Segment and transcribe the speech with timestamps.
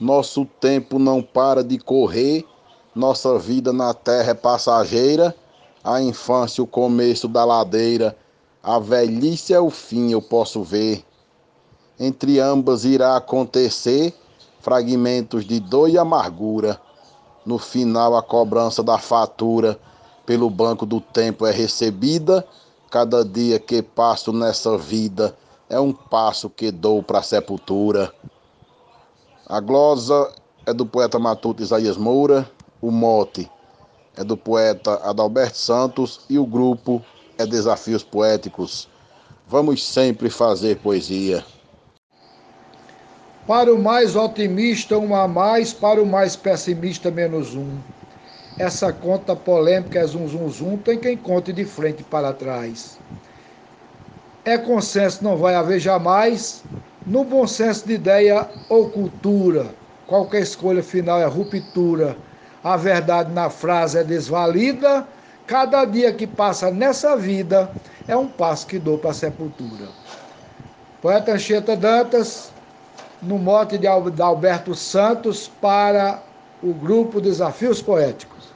[0.00, 2.44] Nosso tempo não para de correr,
[2.94, 5.34] nossa vida na terra é passageira.
[5.82, 8.16] A infância, o começo da ladeira,
[8.62, 11.04] a velhice é o fim, eu posso ver.
[11.98, 14.14] Entre ambas irá acontecer
[14.60, 16.80] fragmentos de dor e amargura.
[17.44, 19.78] No final, a cobrança da fatura
[20.24, 22.46] pelo banco do tempo é recebida.
[22.90, 25.36] Cada dia que passo nessa vida
[25.68, 28.12] é um passo que dou para a sepultura.
[29.52, 30.32] A glosa
[30.64, 33.50] é do poeta matuto Isaías Moura, o mote
[34.16, 37.02] é do poeta Adalberto Santos e o grupo
[37.36, 38.88] é Desafios Poéticos.
[39.46, 41.44] Vamos sempre fazer poesia.
[43.46, 47.76] Para o mais otimista, um a mais, para o mais pessimista, menos um.
[48.58, 52.98] Essa conta polêmica é zum, zum, zum, tem quem conte de frente para trás.
[54.46, 56.64] É consenso, não vai haver jamais,
[57.06, 59.74] no bom senso de ideia ou cultura.
[60.06, 62.16] Qualquer escolha final é ruptura.
[62.62, 65.06] A verdade na frase é desvalida.
[65.46, 67.70] Cada dia que passa nessa vida
[68.06, 69.88] é um passo que dou para a sepultura.
[71.00, 72.52] Poeta Anchieta Dantas,
[73.20, 76.22] no mote de Alberto Santos para
[76.62, 78.51] o grupo Desafios Poéticos.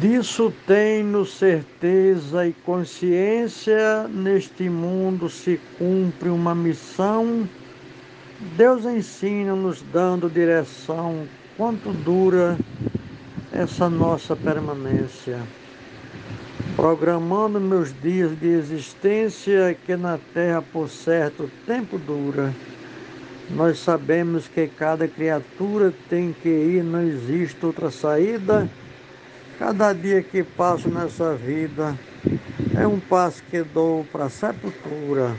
[0.00, 7.48] Disso tenho certeza e consciência, neste mundo se cumpre uma missão.
[8.56, 12.56] Deus ensina nos dando direção, quanto dura
[13.52, 15.38] essa nossa permanência
[16.76, 22.54] programando meus dias de existência que na terra por certo tempo dura.
[23.50, 28.66] Nós sabemos que cada criatura tem que ir, não existe outra saída.
[29.60, 31.94] Cada dia que passo nessa vida
[32.74, 35.36] é um passo que dou para a sepultura.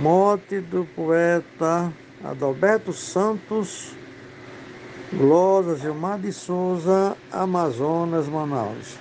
[0.00, 1.92] Mote do poeta
[2.24, 3.96] Adalberto Santos,
[5.12, 8.96] Glosa Gilmar de Souza, Amazonas, Manaus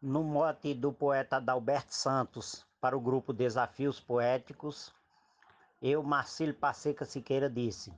[0.00, 4.92] no mote do poeta Adalberto Santos para o grupo Desafios Poéticos,
[5.82, 7.92] eu, Marcílio Passeca Siqueira, disse: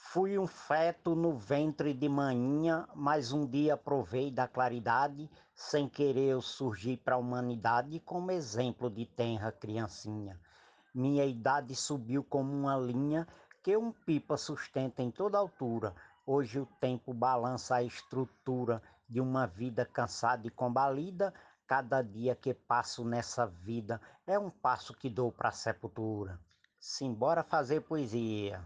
[0.00, 6.28] Fui um feto no ventre de manhinha, mas um dia provei da claridade, sem querer
[6.28, 10.40] eu surgi para a humanidade como exemplo de tenra criancinha.
[10.94, 13.26] Minha idade subiu como uma linha
[13.62, 15.94] que um pipa sustenta em toda altura.
[16.24, 21.34] Hoje o tempo balança a estrutura de uma vida cansada e combalida,
[21.66, 26.40] cada dia que passo nessa vida é um passo que dou para a sepultura.
[26.78, 28.64] Simbora fazer poesia.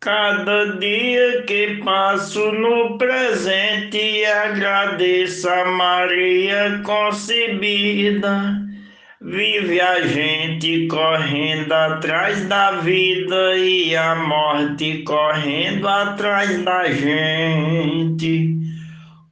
[0.00, 8.68] Cada dia que passo no presente, agradeço a Maria concebida
[9.20, 18.56] Vive a gente correndo atrás da vida e a morte correndo atrás da gente.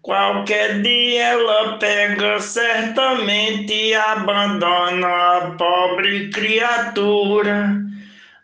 [0.03, 7.86] Qualquer dia ela pega certamente e abandona a pobre criatura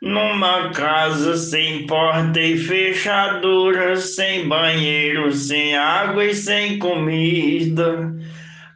[0.03, 8.13] numa casa sem porta e fechadura, sem banheiro, sem água e sem comida.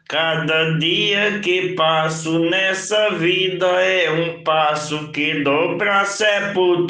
[0.07, 6.87] Cada dia que passo nessa vida é um passo que dou para sepultura.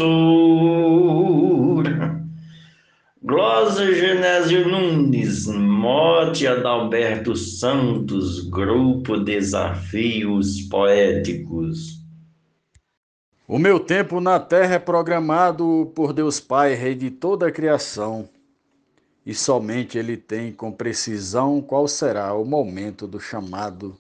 [3.24, 12.07] Glosa Genésio Nunes, mote Adalberto Santos, grupo Desafios Poéticos.
[13.50, 18.28] O meu tempo na terra é programado por Deus Pai, Rei de toda a criação
[19.26, 23.98] e somente ele tem com precisão qual será o momento do chamado.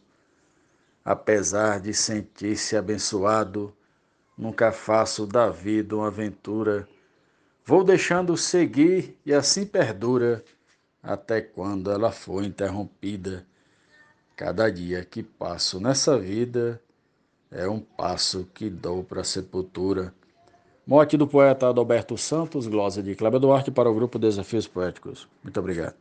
[1.03, 3.73] Apesar de sentir-se abençoado,
[4.37, 6.85] nunca faço da vida uma aventura.
[7.65, 10.43] Vou deixando seguir e assim perdura
[11.01, 13.47] até quando ela for interrompida.
[14.35, 16.81] Cada dia que passo nessa vida
[17.51, 20.13] é um passo que dou para a sepultura.
[20.85, 25.27] Mote do poeta Adalberto Santos, glosa de Cláudio Duarte para o grupo Desafios Poéticos.
[25.43, 25.95] Muito obrigado.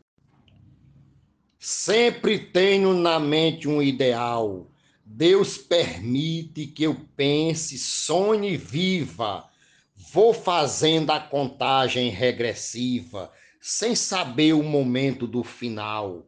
[1.58, 4.66] Sempre tenho na mente um ideal.
[5.04, 9.44] Deus permite que eu pense, sonhe e viva.
[10.12, 16.26] Vou fazendo a contagem regressiva, sem saber o momento do final.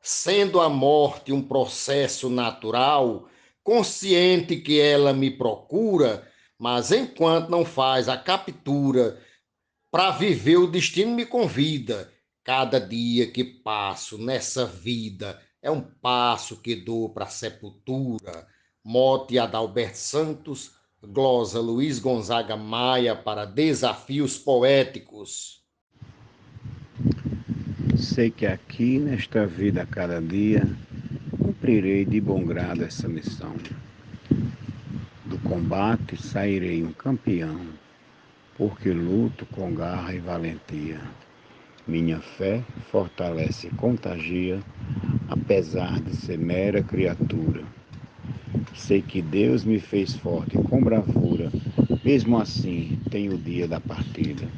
[0.00, 3.28] Sendo a morte um processo natural,
[3.62, 6.26] consciente que ela me procura,
[6.58, 9.20] mas enquanto não faz a captura
[9.90, 12.10] para viver o destino me convida.
[12.42, 18.48] Cada dia que passo nessa vida é um passo que dou para a sepultura.
[18.82, 25.62] Mote Adalberto Santos, glosa Luiz Gonzaga Maia para Desafios Poéticos.
[27.96, 30.62] Sei que aqui nesta vida cada dia
[31.62, 33.54] cumprirei de bom grado essa missão.
[35.24, 37.60] Do combate sairei um campeão,
[38.58, 41.00] porque luto com garra e valentia.
[41.86, 44.60] Minha fé fortalece e contagia,
[45.28, 47.62] apesar de ser mera criatura.
[48.74, 51.48] Sei que Deus me fez forte com bravura,
[52.04, 54.48] mesmo assim tenho o dia da partida.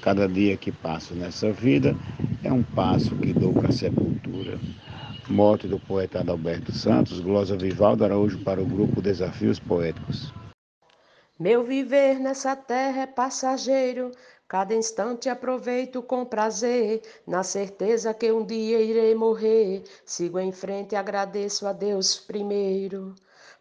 [0.00, 1.96] Cada dia que passo nessa vida
[2.44, 4.29] é um passo que dou para a sepultura.
[5.30, 10.32] Morte do poeta Adalberto Santos, glosa Vivaldo Araújo para o grupo Desafios Poéticos.
[11.38, 14.10] Meu viver nessa terra é passageiro,
[14.48, 19.84] cada instante aproveito com prazer, na certeza que um dia irei morrer.
[20.04, 23.14] Sigo em frente e agradeço a Deus primeiro.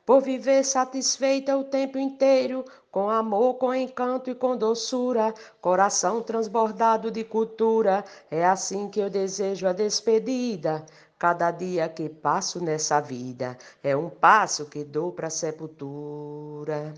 [0.03, 5.31] Por viver satisfeita o tempo inteiro, com amor, com encanto e com doçura,
[5.61, 10.83] coração transbordado de cultura, é assim que eu desejo a despedida.
[11.19, 16.93] Cada dia que passo nessa vida é um passo que dou para a sepultura.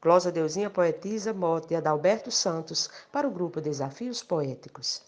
[0.00, 5.02] Closa Deusinha poetisa mote Adalberto Santos para o grupo Desafios Poéticos.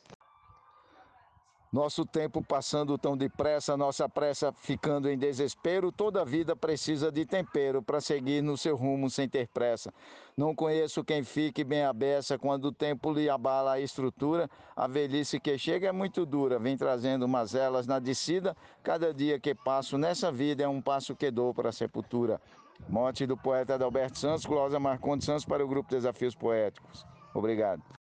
[1.73, 7.81] Nosso tempo passando tão depressa, nossa pressa ficando em desespero, toda vida precisa de tempero
[7.81, 9.95] para seguir no seu rumo sem ter pressa.
[10.37, 14.51] Não conheço quem fique bem à beça quando o tempo lhe abala a estrutura.
[14.75, 18.57] A velhice que chega é muito dura, vem trazendo mazelas na descida.
[18.83, 22.41] Cada dia que passo nessa vida é um passo que dou para a sepultura.
[22.89, 27.07] Morte do poeta Adalberto Santos, Closa Marcondes Santos para o grupo Desafios Poéticos.
[27.33, 28.00] Obrigado.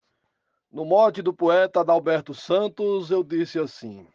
[0.72, 4.08] No mote do poeta Adalberto Santos, eu disse assim: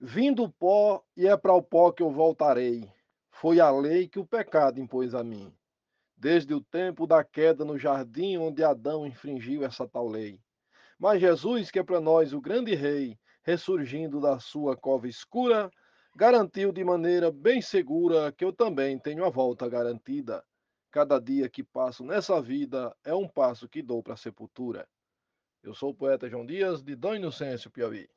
[0.00, 2.92] Vindo o pó, e é para o pó que eu voltarei.
[3.30, 5.54] Foi a lei que o pecado impôs a mim,
[6.16, 10.40] desde o tempo da queda no jardim onde Adão infringiu essa tal lei.
[10.98, 15.70] Mas Jesus, que é para nós o grande rei, ressurgindo da sua cova escura,
[16.12, 20.42] garantiu de maneira bem segura que eu também tenho a volta garantida.
[20.90, 24.88] Cada dia que passo nessa vida é um passo que dou para a sepultura.
[25.62, 28.08] Eu sou o poeta João Dias, de Dom Inocêncio, Piauí.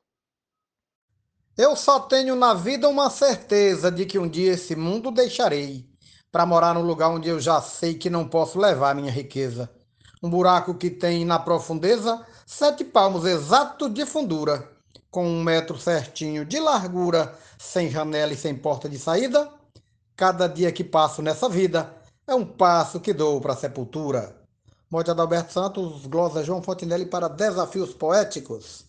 [1.56, 5.86] Eu só tenho na vida uma certeza de que um dia esse mundo deixarei,
[6.30, 9.70] para morar num lugar onde eu já sei que não posso levar minha riqueza.
[10.22, 14.66] Um buraco que tem na profundeza sete palmos exatos de fundura,
[15.10, 19.52] com um metro certinho de largura, sem janela e sem porta de saída.
[20.16, 24.36] Cada dia que passo nessa vida é um passo que dou para a sepultura.
[24.90, 28.86] Morte Adalberto Santos, glosa João Fontinelli para Desafios Poéticos.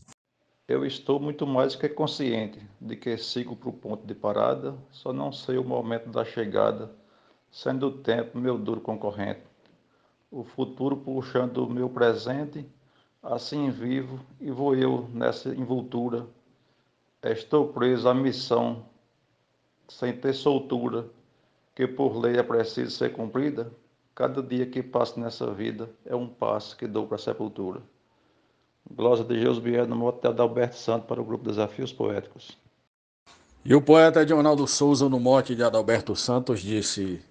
[0.68, 5.12] Eu estou muito mais que consciente de que sigo para o ponto de parada, só
[5.12, 6.91] não sei o momento da chegada,
[7.51, 9.41] sendo o tempo meu duro concorrente.
[10.31, 12.65] O futuro puxando o meu presente,
[13.21, 16.27] assim vivo e vou eu nessa envoltura.
[17.24, 18.85] Estou preso à missão,
[19.88, 21.09] sem ter soltura
[21.75, 23.71] que por lei é preciso ser cumprida,
[24.13, 27.81] cada dia que passo nessa vida é um passo que dou para a sepultura.
[28.89, 32.57] Glosa de Jesus Bier, no mote de Adalberto Santo, para o grupo Desafios Poéticos.
[33.65, 37.21] E o poeta Edionaldo Souza, no mote de Adalberto Santos, disse: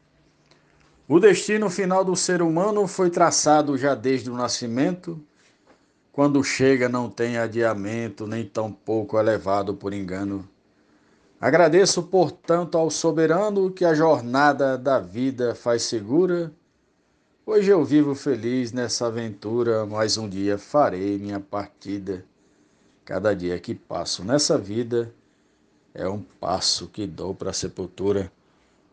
[1.07, 5.21] O destino final do ser humano foi traçado já desde o nascimento.
[6.11, 10.49] Quando chega, não tem adiamento, nem tão pouco elevado por engano.
[11.43, 16.53] Agradeço, portanto, ao soberano que a jornada da vida faz segura.
[17.45, 22.25] Hoje eu vivo feliz nessa aventura, mais um dia farei minha partida.
[23.05, 25.13] Cada dia que passo nessa vida
[25.93, 28.31] é um passo que dou para a sepultura.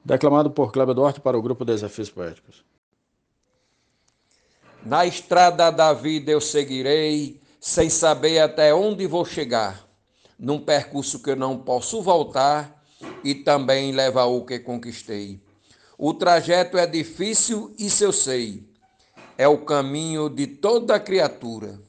[0.03, 2.65] Declamado por Cleber Duarte para o grupo Desafios Poéticos.
[4.83, 9.87] Na estrada da vida eu seguirei, sem saber até onde vou chegar
[10.39, 12.81] num percurso que eu não posso voltar
[13.23, 15.41] e também levar o que conquistei.
[15.97, 18.63] O trajeto é difícil, isso eu sei.
[19.37, 21.79] É o caminho de toda criatura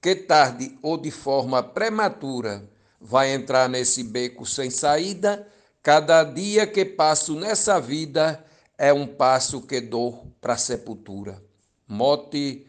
[0.00, 2.68] que tarde ou de forma prematura
[3.00, 5.46] vai entrar nesse beco sem saída.
[5.82, 8.44] Cada dia que passo nessa vida
[8.76, 11.42] é um passo que dou para a sepultura.
[11.88, 12.66] Mote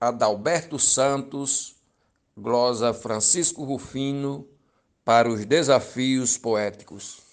[0.00, 1.75] Adalberto Santos,
[2.36, 4.46] glosa Francisco Rufino,
[5.04, 7.25] para os desafios poéticos.